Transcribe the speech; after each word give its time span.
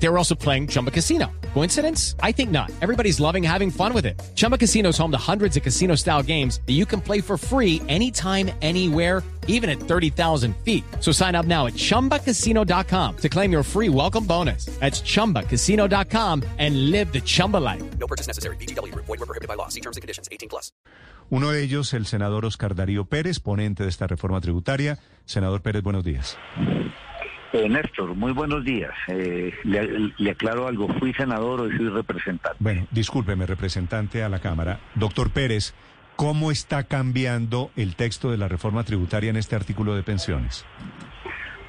They 0.00 0.08
were 0.08 0.18
also 0.18 0.34
playing 0.34 0.68
Chumba 0.68 0.90
Casino. 0.90 1.26
Coincidence? 1.54 2.14
I 2.22 2.32
think 2.32 2.50
not. 2.50 2.70
Everybody's 2.80 3.18
loving 3.20 3.42
having 3.42 3.70
fun 3.70 3.92
with 3.92 4.06
it. 4.06 4.20
Chumba 4.34 4.56
Casino 4.56 4.90
is 4.90 4.98
home 4.98 5.10
to 5.10 5.18
hundreds 5.18 5.56
of 5.56 5.62
casino 5.62 5.96
style 5.96 6.22
games 6.22 6.60
that 6.66 6.74
you 6.74 6.86
can 6.86 7.00
play 7.00 7.20
for 7.20 7.36
free 7.36 7.82
anytime, 7.88 8.50
anywhere, 8.62 9.24
even 9.48 9.68
at 9.68 9.80
30,000 9.80 10.54
feet. 10.64 10.84
So 11.00 11.10
sign 11.10 11.34
up 11.34 11.46
now 11.46 11.66
at 11.66 11.74
chumbacasino.com 11.74 13.16
to 13.16 13.28
claim 13.28 13.50
your 13.50 13.62
free 13.64 13.88
welcome 13.88 14.24
bonus. 14.24 14.66
That's 14.78 15.02
chumbacasino.com 15.02 16.44
and 16.58 16.90
live 16.90 17.12
the 17.12 17.20
Chumba 17.20 17.56
life. 17.56 17.82
No 17.98 18.06
purchase 18.06 18.28
necessary. 18.28 18.56
BGW. 18.56 18.94
Void 18.94 19.08
were 19.08 19.26
prohibited 19.26 19.48
by 19.48 19.54
law. 19.54 19.68
See 19.68 19.80
terms 19.80 19.96
and 19.96 20.02
conditions. 20.02 20.28
18 20.30 20.48
plus. 20.48 20.70
Uno 21.30 21.50
de 21.50 21.62
ellos, 21.62 21.92
el 21.92 22.06
senador 22.06 22.46
Oscar 22.46 22.74
Darío 22.74 23.04
Pérez, 23.04 23.38
ponente 23.38 23.82
de 23.82 23.90
esta 23.90 24.06
reforma 24.06 24.40
tributaria. 24.40 24.98
Senador 25.26 25.60
Pérez, 25.60 25.82
buenos 25.82 26.02
días. 26.02 26.38
Eh, 27.58 27.68
Néstor, 27.68 28.14
muy 28.14 28.30
buenos 28.30 28.64
días. 28.64 28.92
Eh, 29.08 29.52
le, 29.64 30.12
le 30.16 30.30
aclaro 30.30 30.68
algo, 30.68 30.86
fui 31.00 31.12
senador, 31.14 31.62
hoy 31.62 31.76
soy 31.76 31.88
representante. 31.88 32.56
Bueno, 32.60 32.86
discúlpeme, 32.92 33.46
representante 33.46 34.22
a 34.22 34.28
la 34.28 34.38
Cámara. 34.38 34.78
Doctor 34.94 35.30
Pérez, 35.30 35.74
¿cómo 36.14 36.52
está 36.52 36.84
cambiando 36.84 37.72
el 37.74 37.96
texto 37.96 38.30
de 38.30 38.36
la 38.36 38.46
reforma 38.46 38.84
tributaria 38.84 39.30
en 39.30 39.36
este 39.36 39.56
artículo 39.56 39.96
de 39.96 40.04
pensiones? 40.04 40.64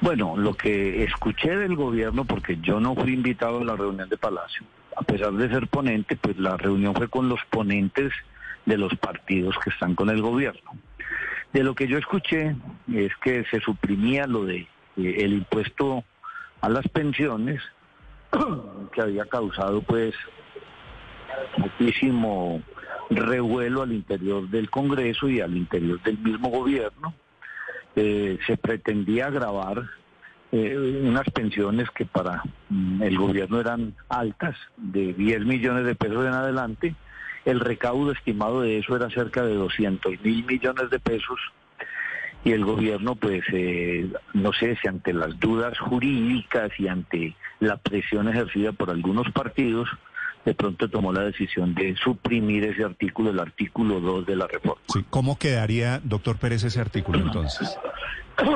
Bueno, 0.00 0.36
lo 0.36 0.54
que 0.54 1.02
escuché 1.02 1.56
del 1.56 1.74
gobierno, 1.74 2.24
porque 2.24 2.58
yo 2.62 2.78
no 2.78 2.94
fui 2.94 3.12
invitado 3.12 3.58
a 3.58 3.64
la 3.64 3.74
reunión 3.74 4.08
de 4.08 4.16
Palacio, 4.16 4.62
a 4.96 5.02
pesar 5.02 5.32
de 5.32 5.48
ser 5.48 5.66
ponente, 5.66 6.14
pues 6.14 6.38
la 6.38 6.56
reunión 6.56 6.94
fue 6.94 7.08
con 7.08 7.28
los 7.28 7.40
ponentes 7.50 8.12
de 8.64 8.78
los 8.78 8.94
partidos 8.94 9.56
que 9.58 9.70
están 9.70 9.96
con 9.96 10.08
el 10.08 10.22
gobierno. 10.22 10.70
De 11.52 11.64
lo 11.64 11.74
que 11.74 11.88
yo 11.88 11.98
escuché 11.98 12.54
es 12.94 13.10
que 13.20 13.44
se 13.50 13.58
suprimía 13.58 14.28
lo 14.28 14.44
de 14.44 14.68
el 14.96 15.32
impuesto 15.32 16.04
a 16.60 16.68
las 16.68 16.86
pensiones 16.88 17.62
que 18.92 19.00
había 19.00 19.24
causado 19.26 19.82
pues 19.82 20.14
muchísimo 21.56 22.62
revuelo 23.10 23.82
al 23.82 23.92
interior 23.92 24.48
del 24.48 24.70
Congreso 24.70 25.28
y 25.28 25.40
al 25.40 25.56
interior 25.56 26.00
del 26.02 26.18
mismo 26.18 26.48
gobierno. 26.48 27.14
Eh, 27.96 28.38
se 28.46 28.56
pretendía 28.56 29.26
agravar 29.26 29.82
eh, 30.52 31.00
unas 31.02 31.28
pensiones 31.30 31.90
que 31.90 32.06
para 32.06 32.42
mm, 32.68 33.02
el 33.02 33.18
gobierno 33.18 33.60
eran 33.60 33.94
altas, 34.08 34.56
de 34.76 35.12
10 35.12 35.44
millones 35.44 35.84
de 35.84 35.94
pesos 35.96 36.24
en 36.24 36.32
adelante. 36.32 36.94
El 37.44 37.58
recaudo 37.58 38.12
estimado 38.12 38.60
de 38.60 38.78
eso 38.78 38.94
era 38.94 39.10
cerca 39.10 39.42
de 39.42 39.54
200 39.54 40.20
mil 40.22 40.44
millones 40.44 40.90
de 40.90 41.00
pesos 41.00 41.40
y 42.44 42.52
el 42.52 42.64
gobierno, 42.64 43.16
pues, 43.16 43.42
eh, 43.52 44.10
no 44.32 44.52
sé 44.52 44.76
si 44.80 44.88
ante 44.88 45.12
las 45.12 45.38
dudas 45.38 45.78
jurídicas 45.78 46.70
y 46.78 46.88
ante 46.88 47.36
la 47.60 47.76
presión 47.76 48.28
ejercida 48.28 48.72
por 48.72 48.90
algunos 48.90 49.30
partidos, 49.32 49.88
de 50.44 50.54
pronto 50.54 50.88
tomó 50.88 51.12
la 51.12 51.22
decisión 51.22 51.74
de 51.74 51.94
suprimir 51.96 52.64
ese 52.64 52.84
artículo, 52.84 53.30
el 53.30 53.40
artículo 53.40 54.00
2 54.00 54.26
de 54.26 54.36
la 54.36 54.46
reforma. 54.46 54.80
Sí, 54.88 55.04
¿Cómo 55.10 55.38
quedaría, 55.38 56.00
doctor 56.02 56.38
Pérez, 56.38 56.64
ese 56.64 56.80
artículo 56.80 57.18
entonces? 57.18 57.76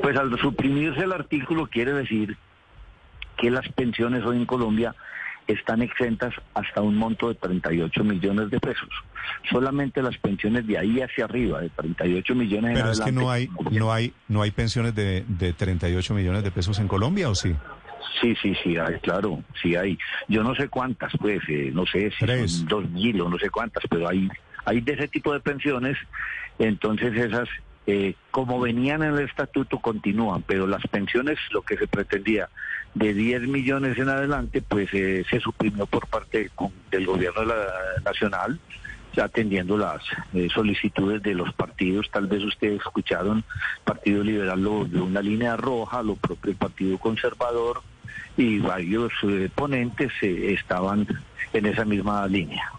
Pues 0.00 0.16
al 0.16 0.38
suprimirse 0.38 1.00
el 1.00 1.12
artículo 1.12 1.66
quiere 1.66 1.92
decir 1.92 2.36
que 3.36 3.50
las 3.50 3.68
pensiones 3.70 4.24
hoy 4.24 4.36
en 4.36 4.46
Colombia 4.46 4.94
están 5.48 5.82
exentas 5.82 6.32
hasta 6.54 6.82
un 6.82 6.96
monto 6.96 7.28
de 7.28 7.34
38 7.34 8.04
millones 8.04 8.50
de 8.50 8.60
pesos. 8.60 8.88
Solamente 9.50 10.02
las 10.02 10.16
pensiones 10.18 10.66
de 10.66 10.78
ahí 10.78 11.00
hacia 11.00 11.24
arriba, 11.24 11.60
de 11.60 11.70
38 11.70 12.34
millones 12.34 12.70
en 12.70 12.76
Pero 12.76 12.90
es 12.90 13.00
que 13.00 13.12
no 13.12 13.30
hay, 13.30 13.44
adelante, 13.46 13.78
no 13.78 13.92
hay, 13.92 14.12
no 14.28 14.42
hay 14.42 14.50
pensiones 14.50 14.94
de, 14.94 15.24
de 15.26 15.52
38 15.54 16.14
millones 16.14 16.44
de 16.44 16.50
pesos 16.50 16.78
en 16.78 16.86
Colombia, 16.86 17.30
¿o 17.30 17.34
sí? 17.34 17.54
Sí, 18.20 18.34
sí, 18.42 18.54
sí, 18.62 18.76
hay, 18.76 18.98
claro, 19.00 19.42
sí 19.62 19.76
hay. 19.76 19.98
Yo 20.28 20.42
no 20.42 20.54
sé 20.54 20.68
cuántas, 20.68 21.12
pues, 21.18 21.40
eh, 21.48 21.70
no 21.72 21.86
sé 21.86 22.10
si 22.10 22.24
Tres. 22.24 22.52
son 22.52 22.66
dos 22.66 22.90
mil 22.90 23.20
o 23.20 23.28
no 23.28 23.38
sé 23.38 23.48
cuántas, 23.50 23.84
pero 23.88 24.08
hay, 24.08 24.28
hay 24.64 24.80
de 24.80 24.92
ese 24.92 25.08
tipo 25.08 25.32
de 25.32 25.40
pensiones. 25.40 25.96
Entonces 26.58 27.14
esas, 27.14 27.48
eh, 27.90 28.14
como 28.30 28.60
venían 28.60 29.02
en 29.02 29.14
el 29.14 29.20
estatuto, 29.24 29.78
continúan, 29.78 30.42
pero 30.42 30.66
las 30.66 30.86
pensiones, 30.88 31.38
lo 31.52 31.62
que 31.62 31.78
se 31.78 31.88
pretendía 31.88 32.50
de 32.94 33.14
10 33.14 33.48
millones 33.48 33.96
en 33.98 34.10
adelante, 34.10 34.60
pues 34.60 34.88
eh, 34.92 35.24
se 35.30 35.40
suprimió 35.40 35.86
por 35.86 36.06
parte 36.06 36.50
con- 36.54 36.72
del 36.90 37.06
gobierno 37.06 37.44
la, 37.44 37.54
nacional 38.04 38.60
atendiendo 39.22 39.76
las 39.76 40.00
eh, 40.32 40.48
solicitudes 40.54 41.22
de 41.22 41.34
los 41.34 41.52
partidos. 41.54 42.08
Tal 42.10 42.26
vez 42.28 42.44
ustedes 42.44 42.76
escucharon, 42.80 43.42
Partido 43.84 44.22
Liberal 44.22 44.62
lo 44.62 44.84
de 44.84 45.00
una 45.00 45.20
línea 45.22 45.56
roja, 45.56 46.02
lo 46.02 46.14
propio 46.14 46.52
el 46.52 46.56
Partido 46.56 46.98
Conservador 46.98 47.80
y 48.36 48.58
varios 48.60 49.10
eh, 49.24 49.48
ponentes 49.52 50.12
eh, 50.22 50.52
estaban 50.52 51.06
en 51.52 51.66
esa 51.66 51.84
misma 51.84 52.26
línea. 52.28 52.70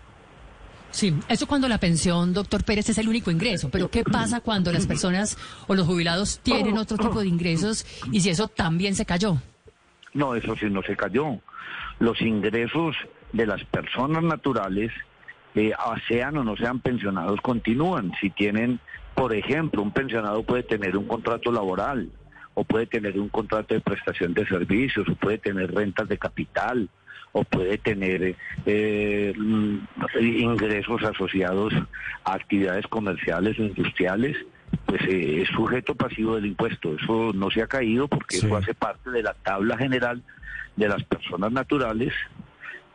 Sí, 0.91 1.13
eso 1.27 1.47
cuando 1.47 1.67
la 1.67 1.77
pensión, 1.77 2.33
doctor 2.33 2.63
Pérez, 2.63 2.89
es 2.89 2.97
el 2.97 3.07
único 3.07 3.31
ingreso. 3.31 3.69
Pero 3.69 3.89
¿qué 3.89 4.03
pasa 4.03 4.41
cuando 4.41 4.71
las 4.71 4.87
personas 4.87 5.37
o 5.67 5.75
los 5.75 5.85
jubilados 5.85 6.39
tienen 6.39 6.77
otro 6.77 6.97
tipo 6.97 7.19
de 7.19 7.27
ingresos 7.27 7.85
y 8.11 8.21
si 8.21 8.29
eso 8.29 8.47
también 8.47 8.95
se 8.95 9.05
cayó? 9.05 9.37
No, 10.13 10.35
eso 10.35 10.55
sí 10.55 10.65
no 10.69 10.81
se 10.81 10.95
cayó. 10.95 11.39
Los 11.99 12.21
ingresos 12.21 12.95
de 13.33 13.45
las 13.45 13.63
personas 13.65 14.23
naturales, 14.23 14.91
eh, 15.55 15.71
ah, 15.77 15.95
sean 16.07 16.37
o 16.37 16.43
no 16.43 16.55
sean 16.55 16.79
pensionados, 16.79 17.39
continúan. 17.41 18.11
Si 18.19 18.29
tienen, 18.31 18.79
por 19.13 19.33
ejemplo, 19.33 19.83
un 19.83 19.91
pensionado 19.91 20.43
puede 20.43 20.63
tener 20.63 20.97
un 20.97 21.07
contrato 21.07 21.51
laboral, 21.51 22.09
o 22.55 22.63
puede 22.63 22.87
tener 22.87 23.19
un 23.19 23.29
contrato 23.29 23.73
de 23.73 23.81
prestación 23.81 24.33
de 24.33 24.47
servicios, 24.47 25.07
o 25.07 25.15
puede 25.15 25.37
tener 25.37 25.73
rentas 25.73 26.07
de 26.09 26.17
capital, 26.17 26.89
o 27.31 27.43
puede 27.43 27.77
tener 27.77 28.35
eh, 28.65 29.33
mm, 29.37 29.68
ingresos 30.19 31.03
asociados 31.03 31.73
a 32.23 32.33
actividades 32.33 32.87
comerciales 32.87 33.57
o 33.59 33.63
industriales, 33.63 34.37
pues 34.85 35.01
eh, 35.03 35.41
es 35.43 35.49
sujeto 35.49 35.95
pasivo 35.95 36.35
del 36.35 36.47
impuesto. 36.47 36.95
Eso 36.95 37.31
no 37.33 37.49
se 37.49 37.61
ha 37.61 37.67
caído 37.67 38.07
porque 38.07 38.37
Sí. 38.37 38.45
eso 38.45 38.57
hace 38.57 38.73
parte 38.73 39.09
de 39.11 39.23
la 39.23 39.33
tabla 39.33 39.77
general 39.77 40.21
de 40.75 40.87
las 40.87 41.03
personas 41.03 41.51
naturales 41.51 42.13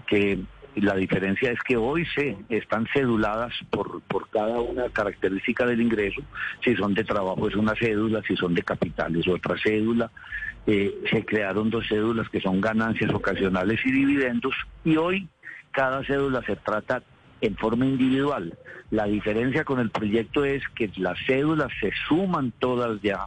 que 0.07 0.39
la 0.77 0.97
diferencia 0.97 1.53
es 1.53 1.59
que 1.61 1.77
hoy 1.77 2.05
se 2.17 2.37
están 2.49 2.87
ceduladas 2.93 3.53
por, 3.71 4.01
por 4.03 4.29
cada 4.31 4.61
una 4.61 4.89
característica 4.89 5.65
del 5.67 5.81
ingreso. 5.81 6.21
Si 6.65 6.75
son 6.75 6.95
de 6.95 7.05
trabajo 7.05 7.49
es 7.49 7.55
una 7.55 7.75
cédula, 7.77 8.23
si 8.27 8.35
son 8.37 8.55
de 8.55 8.63
capital 8.63 9.15
es 9.17 9.29
otra 9.29 9.57
cédula. 9.63 10.11
Eh, 10.67 10.93
se 11.11 11.25
crearon 11.25 11.71
dos 11.71 11.87
cédulas 11.89 12.29
que 12.31 12.41
son 12.41 12.61
ganancias 12.61 13.13
ocasionales 13.13 13.81
y 13.85 13.93
dividendos 13.93 14.55
y 14.85 14.97
hoy 14.97 15.29
cada 15.75 16.05
cédula 16.05 16.41
se 16.43 16.57
trata 16.57 17.03
en 17.41 17.57
forma 17.57 17.85
individual. 17.85 18.57
La 18.91 19.05
diferencia 19.07 19.65
con 19.65 19.81
el 19.81 19.91
proyecto 19.91 20.45
es 20.45 20.63
que 20.75 20.91
las 20.97 21.19
cédulas 21.27 21.71
se 21.81 21.91
suman 22.09 22.53
todas 22.59 23.03
ya 23.03 23.27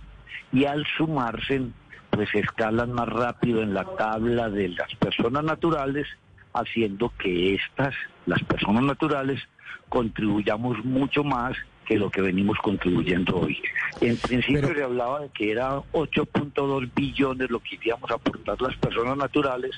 y 0.52 0.66
al 0.66 0.86
sumarse 0.98 1.62
pues 2.10 2.34
escalan 2.34 2.94
más 2.94 3.10
rápido 3.10 3.62
en 3.62 3.74
la 3.74 3.84
tabla 3.84 4.50
de 4.50 4.70
las 4.70 4.96
personas 4.96 5.44
naturales, 5.44 6.08
haciendo 6.54 7.12
que 7.20 7.54
estas, 7.56 7.94
las 8.26 8.42
personas 8.44 8.84
naturales, 8.84 9.42
contribuyamos 9.90 10.84
mucho 10.84 11.24
más 11.24 11.56
que 11.86 11.98
lo 11.98 12.10
que 12.10 12.22
venimos 12.22 12.58
contribuyendo 12.60 13.38
hoy. 13.38 13.58
En 14.02 14.18
principio 14.18 14.62
Pero- 14.62 14.76
se 14.76 14.84
hablaba 14.84 15.20
de 15.22 15.30
que 15.30 15.52
era 15.52 15.78
8.2 15.92 16.90
billones 16.96 17.50
lo 17.50 17.60
que 17.60 17.76
iríamos 17.76 18.10
a 18.10 18.16
aportar 18.16 18.62
las 18.62 18.76
personas 18.78 19.18
naturales, 19.18 19.72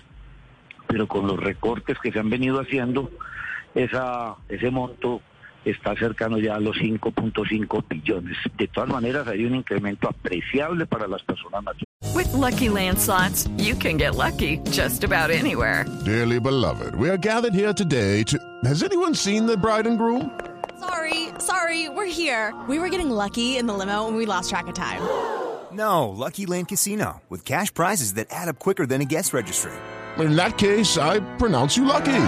pero 0.90 1.08
con 1.08 1.28
los 1.28 1.40
recortes 1.40 1.98
que 2.00 2.12
se 2.12 2.20
han 2.20 2.30
venido 2.30 2.60
haciendo, 2.60 3.12
esa, 3.76 4.36
ese 4.50 4.72
monto 4.72 5.22
está 5.64 5.96
cercano 5.96 6.40
ya 6.40 6.56
a 6.56 6.60
los 6.60 6.76
5.5 6.78 7.84
billones. 7.88 8.38
De 8.58 8.68
todas 8.68 8.90
maneras, 8.90 9.28
hay 9.28 9.46
un 9.46 9.56
incremento 9.56 10.10
apreciable 10.10 10.88
para 10.88 11.08
las 11.08 11.22
personas 11.22 11.64
naturales. 11.64 11.86
With 12.16 12.34
Lucky 12.34 12.70
Land 12.70 12.98
slots, 12.98 13.48
you 13.58 13.76
can 13.76 13.98
get 13.98 14.16
lucky 14.16 14.58
just 14.72 15.04
about 15.04 15.30
anywhere. 15.30 15.86
Dearly 16.06 16.40
beloved, 16.40 16.96
we 16.96 17.10
are 17.10 17.18
gathered 17.18 17.54
here 17.54 17.74
today 17.74 18.24
to. 18.24 18.38
Has 18.66 18.82
anyone 18.82 19.14
seen 19.14 19.46
the 19.46 19.56
bride 19.56 19.86
and 19.86 19.98
groom? 19.98 20.32
Sorry, 20.80 21.28
sorry, 21.40 21.88
we're 21.90 22.06
here. 22.06 22.54
We 22.68 22.80
were 22.80 22.90
getting 22.90 23.12
lucky 23.12 23.58
in 23.58 23.68
the 23.68 23.74
limo 23.74 24.08
and 24.08 24.18
we 24.18 24.26
lost 24.26 24.50
track 24.50 24.68
of 24.68 24.74
time. 24.74 25.02
No, 25.72 26.10
Lucky 26.10 26.48
Land 26.48 26.70
Casino, 26.70 27.22
with 27.30 27.46
cash 27.46 27.72
prizes 27.72 28.16
that 28.16 28.28
add 28.32 28.50
up 28.50 28.58
quicker 28.58 28.88
than 28.88 29.02
a 29.02 29.06
guest 29.06 29.34
registry. 29.34 29.72
In 30.20 30.36
that 30.36 30.58
case, 30.58 30.98
I 30.98 31.20
pronounce 31.38 31.78
you 31.78 31.86
lucky. 31.86 32.26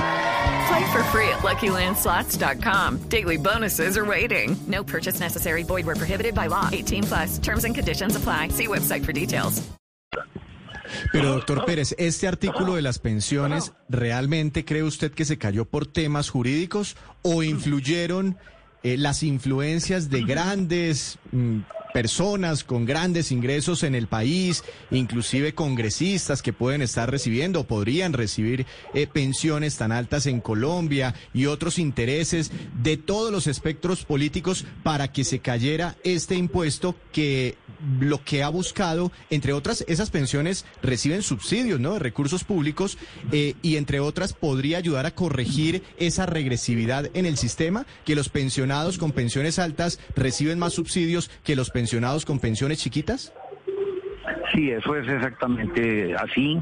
Play 0.67 0.91
for 0.91 1.03
free 1.11 1.27
at 1.27 1.39
LuckyLandSlots.com. 1.43 3.09
Daily 3.09 3.37
bonuses 3.37 3.97
are 3.97 4.05
waiting. 4.05 4.55
No 4.67 4.83
purchase 4.83 5.19
necessary. 5.19 5.63
Void 5.63 5.85
were 5.85 5.95
prohibited 5.95 6.33
by 6.33 6.47
law. 6.47 6.69
18 6.71 7.03
plus. 7.03 7.39
Terms 7.39 7.65
and 7.65 7.75
conditions 7.75 8.15
apply. 8.15 8.49
See 8.49 8.67
website 8.67 9.03
for 9.05 9.13
details. 9.13 9.61
Pero 11.11 11.33
doctor 11.33 11.65
Pérez, 11.65 11.95
¿este 11.97 12.27
artículo 12.27 12.75
de 12.75 12.81
las 12.81 12.99
pensiones 12.99 13.73
realmente 13.89 14.65
cree 14.65 14.83
usted 14.83 15.11
que 15.11 15.25
se 15.25 15.37
cayó 15.37 15.65
por 15.65 15.85
temas 15.85 16.29
jurídicos 16.29 16.95
o 17.21 17.43
influyeron 17.43 18.37
eh, 18.83 18.97
las 18.97 19.23
influencias 19.23 20.09
de 20.09 20.23
grandes 20.23 21.17
mm, 21.31 21.59
personas 21.93 22.63
con 22.63 22.85
grandes 22.85 23.31
ingresos 23.31 23.83
en 23.83 23.95
el 23.95 24.07
país, 24.07 24.63
inclusive 24.89 25.53
congresistas 25.53 26.41
que 26.41 26.53
pueden 26.53 26.81
estar 26.81 27.09
recibiendo 27.09 27.65
podrían 27.65 28.13
recibir 28.13 28.65
eh, 28.93 29.07
pensiones 29.07 29.77
tan 29.77 29.91
altas 29.91 30.25
en 30.25 30.41
Colombia 30.41 31.15
y 31.33 31.45
otros 31.45 31.79
intereses 31.79 32.51
de 32.81 32.97
todos 32.97 33.31
los 33.31 33.47
espectros 33.47 34.05
políticos 34.05 34.65
para 34.83 35.11
que 35.11 35.23
se 35.23 35.39
cayera 35.39 35.95
este 36.03 36.35
impuesto 36.35 36.95
que 37.11 37.57
lo 37.99 38.23
que 38.23 38.43
ha 38.43 38.49
buscado, 38.49 39.11
entre 39.29 39.53
otras, 39.53 39.83
esas 39.87 40.11
pensiones 40.11 40.65
reciben 40.81 41.21
subsidios, 41.21 41.79
¿no? 41.79 41.93
De 41.93 41.99
recursos 41.99 42.43
públicos 42.43 42.97
eh, 43.31 43.55
y 43.61 43.77
entre 43.77 43.99
otras 43.99 44.33
podría 44.33 44.77
ayudar 44.77 45.05
a 45.05 45.11
corregir 45.11 45.83
esa 45.97 46.25
regresividad 46.25 47.09
en 47.13 47.25
el 47.25 47.37
sistema, 47.37 47.85
que 48.05 48.15
los 48.15 48.29
pensionados 48.29 48.97
con 48.97 49.11
pensiones 49.11 49.59
altas 49.59 49.99
reciben 50.15 50.59
más 50.59 50.73
subsidios 50.73 51.29
que 51.43 51.55
los 51.55 51.69
pensionados 51.69 52.25
con 52.25 52.39
pensiones 52.39 52.79
chiquitas. 52.79 53.33
Sí, 54.53 54.69
eso 54.69 54.95
es 54.95 55.07
exactamente 55.07 56.15
así. 56.15 56.59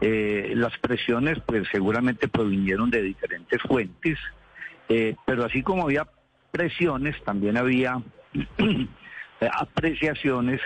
Eh, 0.00 0.52
las 0.56 0.76
presiones, 0.78 1.38
pues 1.46 1.66
seguramente 1.70 2.28
provinieron 2.28 2.90
de 2.90 3.02
diferentes 3.02 3.60
fuentes, 3.62 4.18
eh, 4.88 5.14
pero 5.24 5.44
así 5.44 5.62
como 5.62 5.84
había 5.84 6.06
presiones, 6.50 7.16
también 7.24 7.56
había 7.56 8.02
apreciaciones 9.48 10.60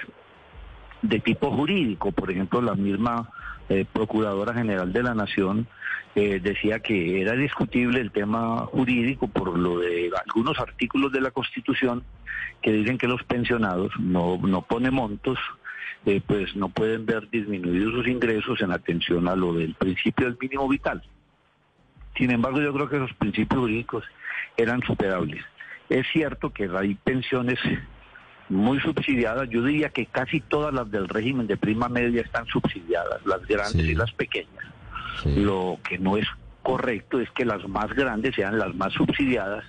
de 1.02 1.20
tipo 1.20 1.50
jurídico. 1.50 2.12
Por 2.12 2.30
ejemplo, 2.30 2.60
la 2.60 2.74
misma 2.74 3.30
eh, 3.68 3.84
Procuradora 3.90 4.54
General 4.54 4.92
de 4.92 5.02
la 5.02 5.14
Nación 5.14 5.66
eh, 6.14 6.40
decía 6.40 6.80
que 6.80 7.20
era 7.20 7.32
discutible 7.32 8.00
el 8.00 8.10
tema 8.10 8.66
jurídico 8.66 9.28
por 9.28 9.58
lo 9.58 9.78
de 9.78 10.10
algunos 10.24 10.58
artículos 10.58 11.12
de 11.12 11.20
la 11.20 11.30
Constitución 11.30 12.04
que 12.62 12.72
dicen 12.72 12.98
que 12.98 13.06
los 13.06 13.22
pensionados 13.24 13.92
no, 13.98 14.38
no 14.38 14.62
pone 14.62 14.90
montos, 14.90 15.38
pues 16.26 16.54
no 16.54 16.68
pueden 16.68 17.04
ver 17.04 17.28
disminuidos 17.30 17.92
sus 17.92 18.06
ingresos 18.06 18.60
en 18.60 18.70
atención 18.70 19.26
a 19.26 19.34
lo 19.34 19.52
del 19.52 19.74
principio 19.74 20.26
del 20.26 20.38
mínimo 20.40 20.68
vital. 20.68 21.02
Sin 22.16 22.30
embargo, 22.30 22.60
yo 22.60 22.72
creo 22.72 22.88
que 22.88 22.96
esos 22.96 23.12
principios 23.14 23.60
jurídicos 23.60 24.04
eran 24.56 24.80
superables. 24.82 25.44
Es 25.88 26.06
cierto 26.12 26.50
que 26.50 26.68
hay 26.74 26.94
pensiones 26.94 27.58
muy 28.48 28.80
subsidiadas. 28.80 29.48
Yo 29.50 29.62
diría 29.62 29.88
que 29.90 30.06
casi 30.06 30.40
todas 30.40 30.72
las 30.72 30.90
del 30.90 31.08
régimen 31.08 31.46
de 31.46 31.56
prima 31.56 31.88
media 31.88 32.22
están 32.22 32.46
subsidiadas, 32.46 33.24
las 33.26 33.46
grandes 33.46 33.86
y 33.86 33.94
las 33.94 34.12
pequeñas. 34.12 34.64
Lo 35.24 35.78
que 35.88 35.98
no 35.98 36.16
es 36.16 36.26
correcto 36.62 37.20
es 37.20 37.30
que 37.30 37.44
las 37.44 37.66
más 37.68 37.88
grandes 37.94 38.34
sean 38.34 38.58
las 38.58 38.74
más 38.74 38.92
subsidiadas. 38.92 39.64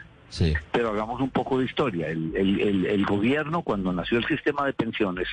Pero 0.72 0.90
hagamos 0.90 1.22
un 1.22 1.30
poco 1.30 1.60
de 1.60 1.66
historia. 1.66 2.10
El, 2.10 2.36
el, 2.36 2.86
el, 2.86 3.06
gobierno, 3.06 3.62
cuando 3.62 3.94
nació 3.94 4.18
el 4.18 4.26
sistema 4.26 4.66
de 4.66 4.74
pensiones, 4.74 5.28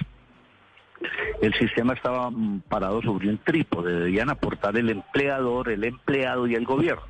el 1.42 1.52
sistema 1.54 1.94
estaba 1.94 2.30
mm, 2.30 2.60
parado 2.68 3.02
sobre 3.02 3.28
un 3.28 3.38
trípode. 3.38 3.92
Debían 3.92 4.30
aportar 4.30 4.76
el 4.76 4.90
empleador, 4.90 5.68
el 5.68 5.84
empleado 5.84 6.46
y 6.46 6.54
el 6.54 6.64
gobierno. 6.64 7.02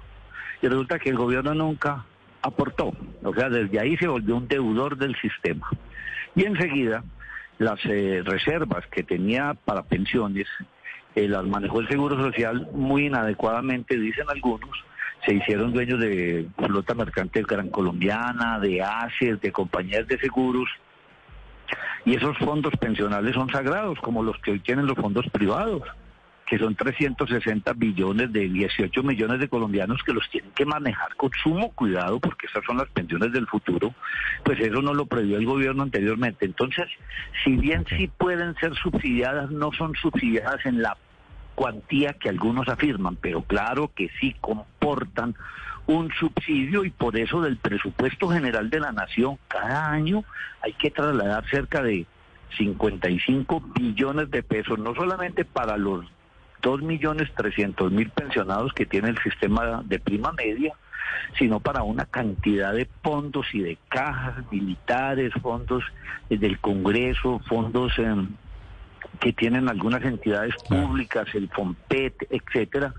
Y 0.62 0.69
resulta 0.69 0.98
que 0.98 1.10
el 1.10 1.16
gobierno 1.16 1.54
nunca 1.54 2.06
aportó. 2.44 2.93
O 3.23 3.35
sea, 3.35 3.49
desde 3.49 3.81
ahí 3.81 3.96
se 3.96 4.06
volvió 4.06 4.37
un 4.37 4.46
deudor 4.46 4.96
del 4.96 5.17
sistema. 5.17 5.69
Y 6.35 6.44
enseguida, 6.44 7.02
las 7.58 7.81
eh, 7.85 8.23
reservas 8.25 8.87
que 8.88 9.02
tenía 9.02 9.55
para 9.64 9.82
pensiones 9.82 10.46
eh, 11.14 11.29
las 11.29 11.44
manejó 11.44 11.81
el 11.81 11.88
Seguro 11.88 12.17
Social 12.17 12.69
muy 12.73 13.06
inadecuadamente, 13.06 13.96
dicen 13.96 14.26
algunos. 14.29 14.70
Se 15.25 15.35
hicieron 15.35 15.73
dueños 15.73 16.00
de 16.00 16.46
flota 16.58 16.94
mercante 16.94 17.43
gran 17.43 17.70
colombiana, 17.70 18.58
de 18.58 18.82
ACES, 18.82 19.41
de 19.41 19.52
compañías 19.52 20.06
de 20.06 20.19
seguros. 20.19 20.69
Y 22.05 22.14
esos 22.14 22.37
fondos 22.38 22.75
pensionales 22.79 23.35
son 23.35 23.49
sagrados, 23.49 23.99
como 24.00 24.23
los 24.23 24.37
que 24.38 24.50
hoy 24.50 24.61
tienen 24.61 24.87
los 24.87 24.96
fondos 24.96 25.26
privados 25.31 25.82
que 26.46 26.58
son 26.58 26.75
360 26.75 27.73
billones 27.75 28.32
de 28.32 28.49
18 28.49 29.02
millones 29.02 29.41
de 29.41 29.49
colombianos 29.49 30.02
que 30.02 30.12
los 30.12 30.29
tienen 30.31 30.50
que 30.52 30.67
manejar 30.67 31.14
con 31.17 31.31
sumo 31.43 31.73
cuidado 31.73 32.20
porque 32.20 32.46
esas 32.46 32.64
son 32.64 32.76
las 32.76 32.88
pensiones 32.88 33.32
del 33.32 33.46
futuro, 33.46 33.94
pues 34.44 34.61
eso 34.61 34.82
no 34.82 34.94
lo 34.94 35.06
previó 35.06 35.38
el 35.38 35.46
gobierno 35.46 35.82
anteriormente. 35.82 36.44
Entonces, 36.44 36.87
si 37.43 37.56
bien 37.56 37.85
sí 37.96 38.08
pueden 38.19 38.55
ser 38.56 38.75
subsidiadas, 38.75 39.50
no 39.50 39.73
son 39.73 39.94
subsidiadas 39.94 40.64
en 40.67 40.82
la 40.82 40.96
cuantía 41.55 42.14
que 42.14 42.29
algunos 42.29 42.69
afirman, 42.69 43.17
pero 43.17 43.43
claro 43.43 43.91
que 43.94 44.11
sí 44.20 44.35
comportan 44.41 45.35
un 45.87 46.11
subsidio 46.12 46.85
y 46.85 46.91
por 46.91 47.17
eso 47.17 47.41
del 47.43 47.56
presupuesto 47.58 48.29
general 48.29 48.70
de 48.70 48.81
la 48.81 48.93
nación 48.93 49.38
cada 49.49 49.91
año 49.91 50.25
hay 50.62 50.73
que 50.73 50.91
trasladar 50.91 51.49
cerca 51.49 51.82
de 51.82 52.06
55 52.56 53.61
billones 53.75 54.31
de 54.31 54.43
pesos, 54.43 54.79
no 54.79 54.94
solamente 54.94 55.44
para 55.44 55.76
los 55.76 56.06
dos 56.64 56.82
millones 56.82 57.28
trescientos 57.37 57.93
mil 57.93 58.11
pensionados 58.11 58.72
que 58.72 58.87
tiene 58.87 59.11
el 59.11 59.19
sistema 59.19 59.82
de 59.84 60.00
prima 60.00 60.32
media, 60.32 60.72
sino 61.38 61.61
para 61.61 61.82
una 61.82 62.06
cantidad 62.06 62.72
de 62.72 62.88
fondos 63.02 63.46
y 63.52 63.61
de 63.61 63.78
cajas 63.88 64.37
militares, 64.50 65.32
fondos 65.43 65.84
eh, 66.31 66.38
del 66.38 66.58
Congreso, 66.58 67.40
fondos 67.46 67.93
em, 67.99 68.28
que 69.20 69.32
tienen 69.32 69.69
algunas 69.69 70.02
entidades 70.05 70.55
públicas, 70.69 71.26
el 71.34 71.49
FOMPET, 71.50 72.28
etcétera, 72.31 72.94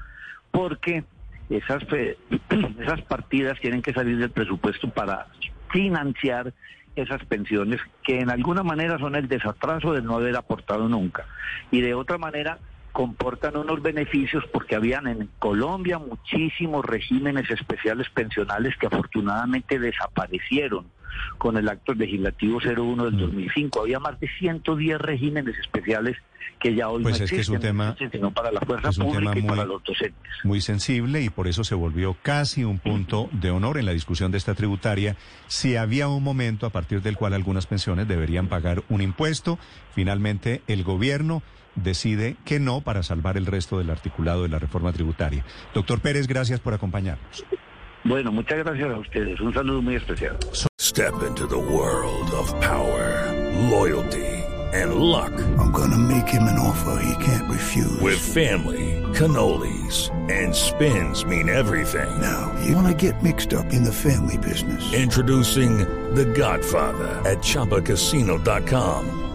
porque 0.52 1.04
esas, 1.50 1.84
esas 2.80 3.02
partidas 3.02 3.60
tienen 3.60 3.82
que 3.82 3.94
salir 3.94 4.18
del 4.18 4.30
presupuesto 4.30 4.90
para 4.90 5.28
financiar 5.72 6.54
esas 6.96 7.26
pensiones 7.26 7.82
que 8.04 8.20
en 8.20 8.30
alguna 8.30 8.64
manera 8.64 8.98
son 9.00 9.16
el 9.16 9.28
desatraso 9.28 9.92
de 9.92 10.02
no 10.02 10.16
haber 10.16 10.36
aportado 10.38 10.88
nunca. 10.88 11.26
Y 11.72 11.82
de 11.82 11.94
otra 11.94 12.18
manera 12.18 12.60
comportan 12.96 13.58
unos 13.58 13.82
beneficios 13.82 14.46
porque 14.54 14.74
habían 14.74 15.06
en 15.08 15.30
Colombia 15.38 16.00
muchísimos 16.00 16.86
regímenes 16.86 17.52
especiales 17.52 18.08
pensionales 18.10 18.74
que 18.78 18.88
afortunadamente 18.88 19.78
desaparecieron 19.78 20.86
con 21.38 21.58
el 21.58 21.68
acto 21.68 21.94
legislativo 21.94 22.60
01 22.64 23.04
del 23.04 23.18
2005. 23.18 23.78
Mm. 23.78 23.82
Había 23.82 24.00
más 24.00 24.18
de 24.22 24.30
110 24.40 24.98
regímenes 24.98 25.60
especiales 25.60 26.16
que 26.58 26.74
ya 26.74 26.88
hoy 26.88 27.04
pues 27.04 27.20
no 27.20 27.26
es 27.26 27.32
que 27.32 27.42
es 27.42 27.50
un 27.50 27.60
tema, 27.60 27.98
sino 28.14 28.32
para 28.32 28.50
la 28.50 28.62
fuerza 28.62 28.90
pública 28.94 29.38
y 29.38 29.42
para 29.42 29.66
los 29.66 29.84
docentes. 29.84 30.32
Muy 30.46 30.62
sensible 30.62 31.22
y 31.22 31.30
por 31.30 31.50
eso 31.50 31.66
se 31.66 31.76
volvió 31.76 32.16
casi 32.22 32.64
un 32.64 32.80
punto 32.80 33.28
de 33.34 33.52
honor 33.52 33.78
en 33.78 33.88
la 33.88 33.92
discusión 33.92 34.32
de 34.32 34.38
esta 34.38 34.54
tributaria. 34.54 35.18
Si 35.48 35.76
había 35.76 36.08
un 36.08 36.24
momento 36.24 36.66
a 36.66 36.70
partir 36.70 37.02
del 37.02 37.18
cual 37.18 37.34
algunas 37.34 37.68
pensiones 37.68 38.08
deberían 38.08 38.48
pagar 38.48 38.84
un 38.88 39.02
impuesto, 39.02 39.60
finalmente 39.94 40.62
el 40.68 40.86
gobierno 40.86 41.44
decide 41.76 42.36
que 42.46 42.60
no 42.60 42.82
para 42.82 43.04
salvar 43.04 43.38
el 43.38 43.46
resto 43.46 43.78
del 43.78 43.90
articulado 43.90 44.44
de 44.44 44.50
la 44.50 44.60
reforma 44.60 44.92
tributaria. 44.92 45.46
Doctor 45.74 46.00
Pérez, 46.00 46.28
gracias 46.28 46.60
por 46.60 46.74
acompañarnos. 46.74 47.46
Bueno, 48.04 48.32
muchas 48.32 48.60
gracias 48.60 48.90
a 48.90 49.00
ustedes. 49.00 49.42
Un 49.42 49.54
saludo 49.54 49.82
muy 49.82 49.96
especial. 49.96 50.38
Step 50.80 51.24
into 51.28 51.48
the 51.48 51.58
world 51.58 52.32
of 52.32 52.54
power, 52.62 53.32
loyalty 53.70 54.46
and 54.74 54.96
luck. 54.96 55.32
I'm 55.58 55.72
gonna 55.72 55.98
make 55.98 56.28
him 56.28 56.44
an 56.44 56.60
offer 56.60 57.02
he 57.02 57.24
can't 57.24 57.50
refuse. 57.50 58.00
With 58.02 58.20
family, 58.20 59.02
cannolis 59.14 60.12
and 60.30 60.54
spins 60.54 61.26
mean 61.26 61.50
everything. 61.50 62.10
Now, 62.22 62.54
you 62.66 62.76
wanna 62.76 62.94
get 62.94 63.22
mixed 63.24 63.54
up 63.54 63.74
in 63.74 63.84
the 63.84 63.92
family 63.92 64.38
business. 64.38 64.94
Introducing 64.94 65.80
The 66.14 66.26
Godfather 66.26 67.22
at 67.26 67.40
chapacasino.com. 67.40 69.35